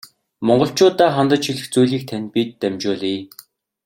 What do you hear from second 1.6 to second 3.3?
зүйлийг тань бид дамжуулъя.